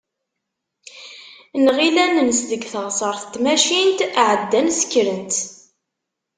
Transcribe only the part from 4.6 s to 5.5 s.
sekkṛen-tt.